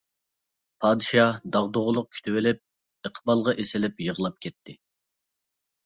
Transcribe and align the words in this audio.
پادىشاھ 0.85 1.35
داغدۇغىلىق 1.57 2.09
كۈتۈۋېلىپ، 2.17 2.65
ئىقبالغا 3.11 3.57
ئېسىلىپ 3.61 4.05
يىغلاپ 4.09 4.45
كەتكەن. 4.49 4.85